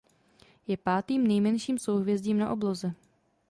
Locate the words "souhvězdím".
1.79-2.37